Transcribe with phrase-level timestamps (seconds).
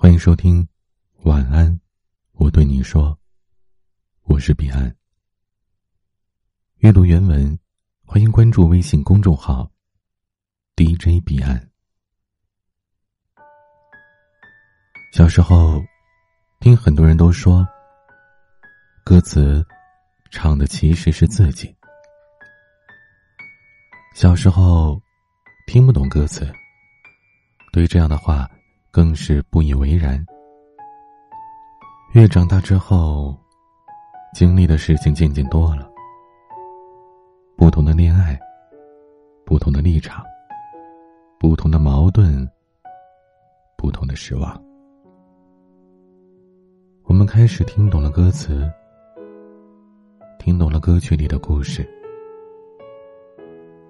[0.00, 0.64] 欢迎收听，
[1.24, 1.80] 晚安，
[2.34, 3.18] 我对你说，
[4.22, 4.96] 我是彼岸。
[6.76, 7.58] 阅读原文，
[8.04, 9.68] 欢迎关注微信公众号
[10.76, 11.68] DJ 彼岸。
[15.12, 15.82] 小时候，
[16.60, 17.66] 听很多人都说，
[19.04, 19.66] 歌词
[20.30, 21.76] 唱的其实是自己。
[24.14, 25.02] 小时候，
[25.66, 26.48] 听不懂歌词，
[27.72, 28.48] 对于这样的话。
[28.90, 30.24] 更是不以为然。
[32.14, 33.36] 越长大之后，
[34.34, 35.88] 经历的事情渐渐多了，
[37.56, 38.38] 不同的恋爱，
[39.44, 40.24] 不同的立场，
[41.38, 42.48] 不同的矛盾，
[43.76, 44.58] 不同的失望。
[47.04, 48.70] 我们开始听懂了歌词，
[50.38, 51.86] 听懂了歌曲里的故事，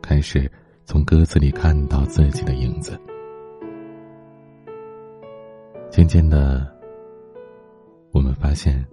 [0.00, 0.50] 开始
[0.84, 2.98] 从歌词里看到自己的影子。
[5.94, 6.66] 渐渐的，
[8.10, 8.84] 我们发现，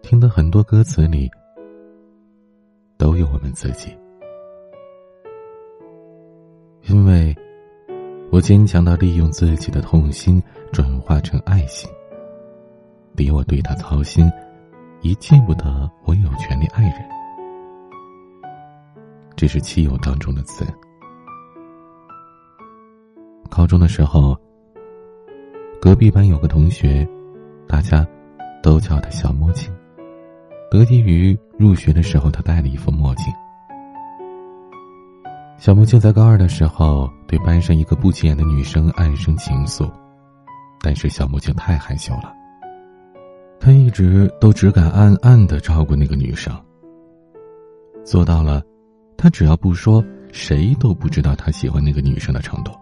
[0.00, 1.30] 听的很多歌词里
[2.96, 3.94] 都有我们自己。
[6.84, 7.36] 因为
[8.30, 11.90] 我坚强到利用自己的痛心转化成爱心，
[13.14, 14.26] 比我对他操心，
[15.02, 17.06] 已见不得我有权利爱人。
[19.36, 20.64] 这是七友当中的词。
[23.50, 24.34] 高中的时候。
[25.84, 27.06] 隔壁班有个同学，
[27.68, 28.06] 大家
[28.62, 29.70] 都叫他小墨镜，
[30.70, 33.26] 得益于入学的时候他戴了一副墨镜。
[35.58, 39.92] 小墨镜在高二的时候对班上一个不起眼的女生暗生情愫，
[40.80, 42.32] 但是小墨镜太害羞了，
[43.60, 46.58] 他一直都只敢暗暗的照顾那个女生，
[48.06, 48.62] 做到了，
[49.18, 52.72] 他只要不说，谁都不知道他喜欢那个女生的程度。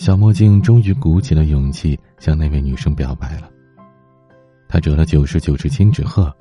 [0.00, 3.50] 小墨镜终于鼓起了勇气向那位女生表白了。
[4.66, 6.34] 他折了九十九只千纸鹤，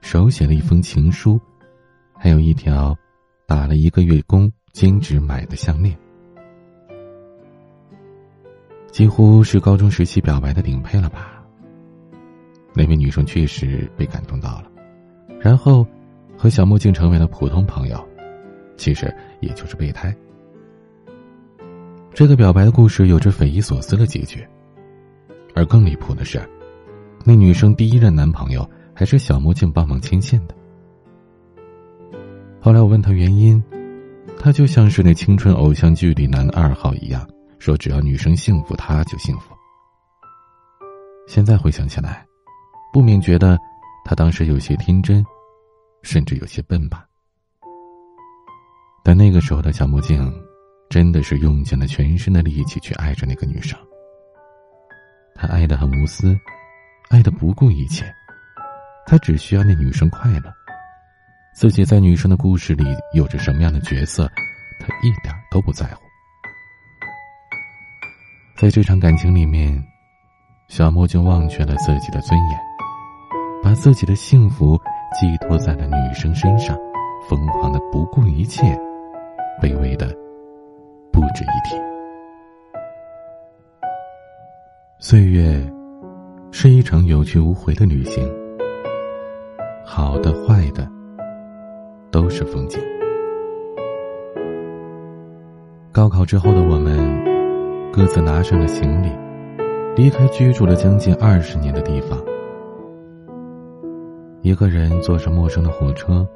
[0.00, 1.36] 手写了一封情书，
[2.16, 2.96] 还有一条
[3.48, 5.98] 打了一个月工兼职买的项链，
[8.92, 11.42] 几乎是高中时期表白的顶配了吧。
[12.72, 14.70] 那位女生确实被感动到了，
[15.40, 15.84] 然后
[16.38, 18.08] 和小墨镜成为了普通朋友，
[18.76, 20.14] 其实也就是备胎。
[22.12, 24.46] 这个表白的故事有着匪夷所思的结局，
[25.54, 26.40] 而更离谱的是，
[27.24, 30.54] 那女生第一任男朋友还是小墨镜帮忙牵线的。
[32.60, 33.62] 后来我问他原因，
[34.38, 37.26] 他就像是那青春偶像剧里男二号一样，
[37.58, 39.54] 说只要女生幸福，他就幸福。
[41.26, 42.26] 现在回想起来，
[42.92, 43.56] 不免觉得
[44.04, 45.24] 他当时有些天真，
[46.02, 47.06] 甚至有些笨吧。
[49.02, 50.30] 但那个时候的小墨镜。
[50.90, 53.78] 真的是用尽了全身的力气去爱着那个女生，
[55.36, 56.36] 他爱的很无私，
[57.10, 58.04] 爱的不顾一切，
[59.06, 60.52] 他只需要那女生快乐，
[61.54, 62.84] 自己在女生的故事里
[63.14, 64.28] 有着什么样的角色，
[64.80, 66.02] 他一点都不在乎。
[68.58, 69.80] 在这场感情里面，
[70.66, 72.60] 小莫就忘却了自己的尊严，
[73.62, 74.76] 把自己的幸福
[75.18, 76.76] 寄托在了女生身上，
[77.28, 78.76] 疯狂的不顾一切，
[79.62, 80.12] 卑微的。
[81.30, 81.80] 不值一提。
[84.98, 85.64] 岁月
[86.50, 88.28] 是一场有去无回的旅行，
[89.84, 90.90] 好的坏的
[92.10, 92.80] 都是风景。
[95.92, 96.98] 高考之后的我们，
[97.92, 99.08] 各自拿上了行李，
[99.94, 102.18] 离开居住了将近二十年的地方。
[104.42, 106.26] 一个人坐着陌生的火车，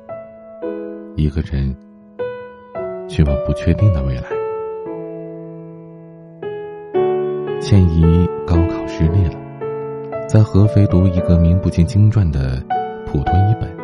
[1.16, 1.74] 一个人
[3.08, 4.33] 去往不确定的未来。
[7.64, 9.40] 倩怡高考失利了，
[10.28, 12.62] 在合肥读一个名不见经传的
[13.06, 13.74] 普通一本。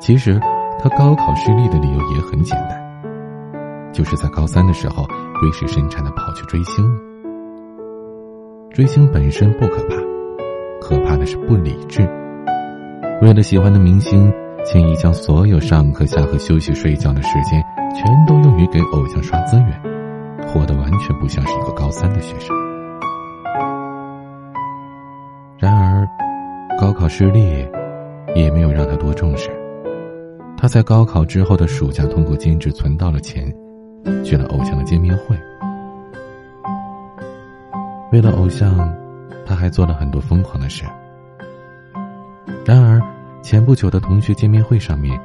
[0.00, 0.36] 其实，
[0.80, 5.06] 他高考失利的理由也很简单，就是在高三的时候
[5.38, 7.00] 鬼使神差的跑去追星了。
[8.72, 9.94] 追星本身不可怕，
[10.80, 12.02] 可怕的是不理智。
[13.22, 14.28] 为了喜欢的明星，
[14.64, 17.62] 倩怡将所有上课、下课、休息、睡觉的时间，
[17.94, 19.95] 全都用于给偶像刷资源。
[20.56, 22.56] 活得完全不像是一个高三的学生。
[25.58, 26.08] 然而，
[26.80, 27.68] 高考失利
[28.34, 29.50] 也没有让他多重视。
[30.56, 33.54] 他在高考之后的暑假，通过兼职存到了钱，
[34.24, 35.38] 去了偶像的见面会。
[38.10, 38.90] 为了偶像，
[39.44, 40.86] 他还做了很多疯狂的事。
[42.64, 42.98] 然而，
[43.42, 45.20] 前不久的同学见面会上面，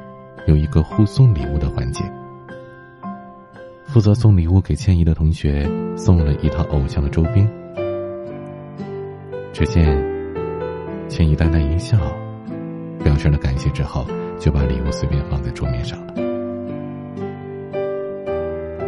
[0.46, 2.04] 有一个互送礼物的环节。
[3.92, 7.46] 负责送礼物给倩怡的同学送了一套偶像的周边。
[9.52, 9.84] 只见
[11.10, 11.98] 倩怡淡淡一笑，
[13.04, 14.06] 表示了感谢之后，
[14.38, 16.14] 就把礼物随便放在桌面上了。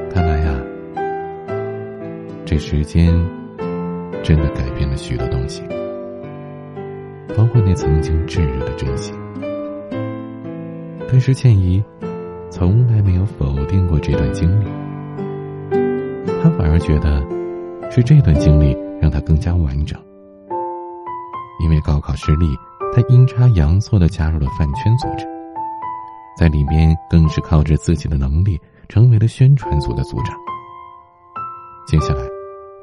[0.09, 0.59] 看来呀，
[2.47, 3.13] 这时间
[4.23, 5.63] 真的改变了许多东西，
[7.37, 9.15] 包括那曾经炙热的真心。
[11.07, 11.85] 但是倩怡
[12.49, 14.65] 从来没有否定过这段经历，
[16.45, 17.23] 他反而觉得
[17.91, 19.99] 是这段经历让他更加完整。
[21.59, 22.55] 因为高考失利，
[22.95, 25.27] 他阴差阳错的加入了饭圈组织，
[26.37, 28.61] 在里面更是靠着自己的能力
[28.91, 30.37] 成为了宣传组的组长。
[31.87, 32.23] 接下来，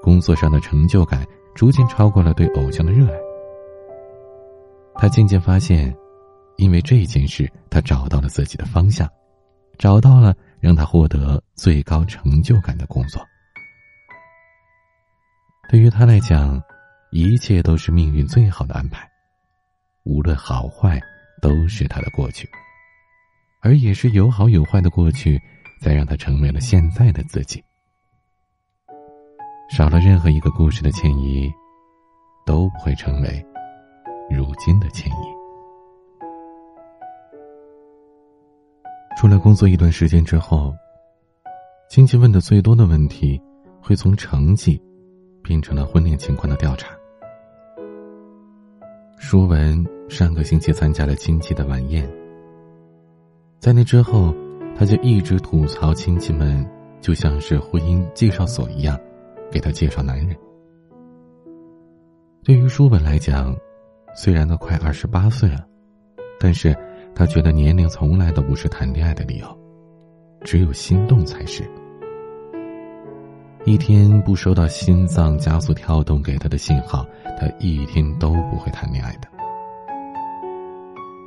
[0.02, 1.24] 工作上的成就感
[1.54, 3.14] 逐渐超过了对偶像的热爱。
[4.96, 5.96] 他渐渐发现。
[6.58, 9.10] 因为这件事，他找到了自己的方向，
[9.80, 13.20] 找到了让他获得最高成就感的工作。
[15.72, 16.62] 对于他来讲，
[17.12, 19.10] 一切都是命运最好的安排，
[20.04, 21.00] 无论好坏，
[21.42, 22.46] 都是他的过去，
[23.62, 25.42] 而也是有好有坏的过去，
[25.80, 27.64] 才让他成为了现在的自己。
[29.70, 31.50] 少了任何一个故事的歉意，
[32.46, 33.42] 都不会成为
[34.30, 35.26] 如今的歉意。
[39.16, 40.76] 出来工作一段时间之后，
[41.90, 43.42] 亲戚问的最多的问题，
[43.82, 44.78] 会从成绩
[45.52, 46.96] 变成了婚恋情况的调查。
[49.18, 52.10] 舒文上个星期参加了亲戚的晚宴，
[53.60, 54.34] 在那之后，
[54.78, 56.66] 他就一直吐槽亲戚们
[57.02, 58.98] 就像是婚姻介绍所一样，
[59.52, 60.34] 给他介绍男人。
[62.46, 63.54] 对于舒文来讲，
[64.16, 65.68] 虽然都快二十八岁了，
[66.40, 66.74] 但是。
[67.14, 69.60] 他觉得年龄从来都不是谈恋爱的理由，
[70.46, 71.70] 只有心动才是。
[73.64, 77.06] 一天不收到心脏加速跳动给他的信号，
[77.40, 79.28] 他一天都不会谈恋爱的。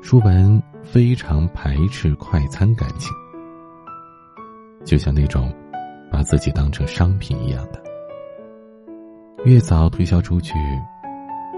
[0.03, 3.13] 舒文非常排斥快餐感情，
[4.85, 5.53] 就像那种
[6.11, 7.81] 把自己当成商品一样的，
[9.45, 10.55] 越早推销出去，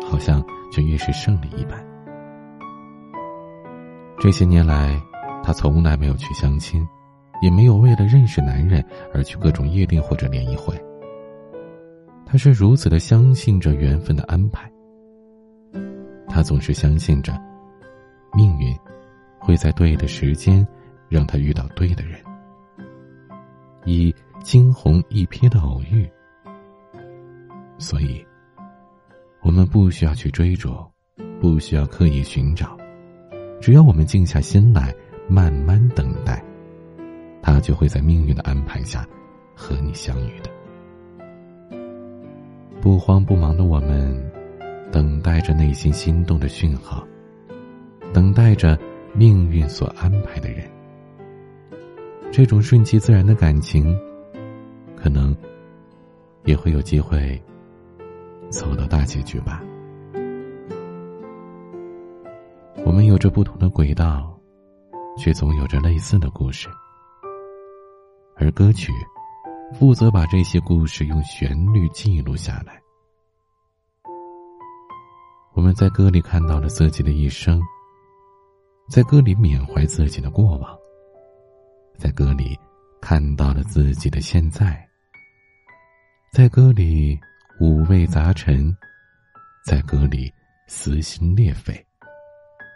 [0.07, 1.83] 好像就越是胜利一般。
[4.19, 5.01] 这些年来，
[5.43, 6.87] 他从来没有去相亲，
[7.43, 10.75] 也没有为了认识男人而去各种夜店或者联谊会。
[12.25, 14.71] 他是如此的相信着缘分的安排。
[16.29, 17.33] 他总是相信着，
[18.35, 18.77] 命运
[19.39, 20.67] 会在对的时间
[21.09, 22.21] 让他遇到对的人，
[23.85, 26.09] 以惊鸿一瞥的偶遇。
[27.79, 28.27] 所以，
[29.41, 30.75] 我们不需要去追逐，
[31.41, 32.77] 不需要刻意寻找。
[33.61, 34.95] 只要我们静下心来，
[35.29, 36.43] 慢慢等待，
[37.47, 39.07] 他就会在命运的安排下
[39.55, 40.51] 和你相遇的。
[42.81, 44.33] 不慌不忙的我们，
[44.91, 47.07] 等待着内心心动的讯号，
[48.13, 48.77] 等待着
[49.15, 50.69] 命运所安排的人。
[52.33, 53.97] 这种顺其自然的感情，
[54.97, 55.35] 可能
[56.47, 57.41] 也会有机会
[58.51, 59.63] 走到大结局吧。
[62.85, 64.37] 我们有着不同的轨道，
[65.17, 66.69] 却总有着类似的故事。
[68.37, 68.93] 而歌曲
[69.75, 72.81] 负责把这些故事用旋律记录下来。
[75.55, 77.61] 我们在歌里看到了自己的一生，
[78.91, 80.79] 在歌里缅怀自己的过往，
[81.99, 82.59] 在歌里
[83.01, 84.87] 看到了自己的现在，
[86.31, 87.19] 在歌里
[87.59, 88.77] 五味杂陈，
[89.65, 90.31] 在歌里
[90.69, 91.83] 撕心裂肺。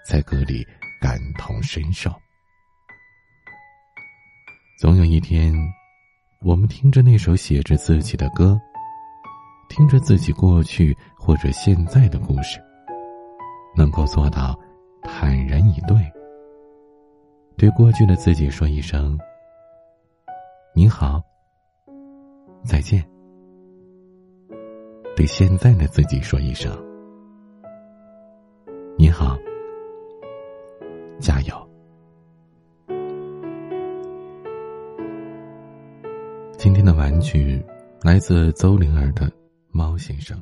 [0.02, 0.66] 在歌里
[1.00, 2.10] 感同身受，
[4.80, 5.52] 总有一天，
[6.40, 8.58] 我们听着那首写着自己的歌，
[9.68, 12.58] 听着自己过去或者现在的故事，
[13.76, 14.58] 能够做到
[15.02, 15.98] 坦然以对，
[17.58, 19.18] 对过去的自己说一声
[20.74, 21.22] “你好，
[22.64, 23.06] 再见”，
[25.14, 26.72] 对现在的自己说一声
[37.00, 37.58] “玩具
[38.02, 39.26] 来自邹灵儿的
[39.72, 40.38] 《猫先生》。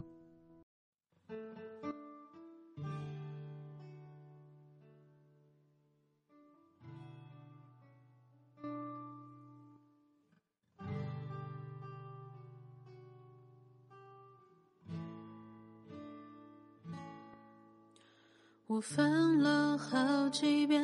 [18.66, 20.82] 我翻了好几遍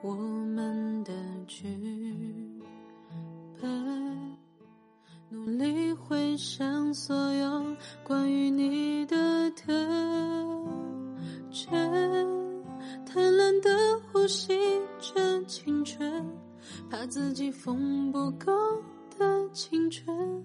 [0.00, 1.12] 我们的
[1.48, 2.47] 剧本，
[5.30, 9.66] 努力回想所有关于你的特
[11.50, 12.64] 征，
[13.04, 13.70] 贪婪的
[14.10, 14.56] 呼吸
[14.98, 16.26] 着青春，
[16.90, 18.50] 怕自己缝不够
[19.18, 20.42] 的青春，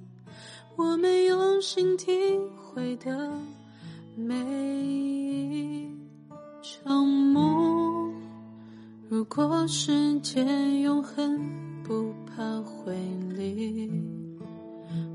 [0.75, 2.12] 我没用心体
[2.58, 3.32] 会的
[4.18, 5.90] 每一
[6.62, 8.13] 场梦。
[9.08, 11.40] 如果时间永恒，
[11.84, 12.94] 不怕回
[13.30, 13.90] 离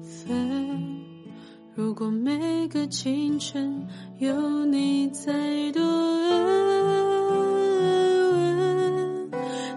[0.09, 1.05] 分。
[1.75, 3.87] 如果每个清晨
[4.19, 6.51] 有你在多恩，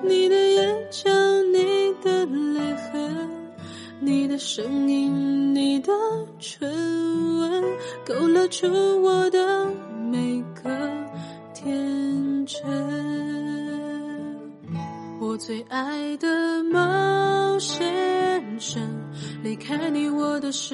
[0.03, 1.11] 你的眼角，
[1.53, 3.29] 你的泪痕，
[3.99, 5.91] 你的声音，你的
[6.39, 6.67] 唇
[7.37, 7.63] 吻，
[8.05, 8.67] 勾勒出
[9.03, 9.40] 我的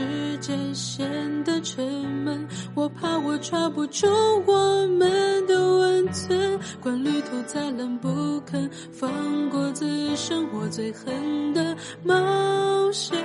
[0.08, 1.86] 世界显得沉
[2.24, 2.48] 闷。
[2.74, 4.08] 我怕我抓不住
[4.46, 10.48] 我们的温存，管旅途再冷不肯放过自身。
[10.54, 13.18] 我最恨的冒险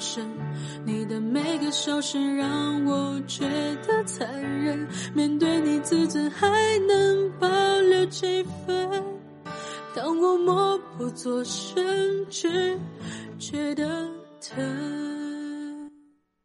[0.00, 0.26] 生，
[0.84, 3.44] 你的每个消失让我觉
[3.86, 4.86] 得残忍。
[5.14, 6.48] 面对你自尊，还
[6.88, 7.48] 能保
[7.80, 8.90] 留几分？
[9.94, 11.76] 当我默不作声，
[12.28, 12.76] 只
[13.38, 14.08] 觉得
[14.40, 15.13] 疼。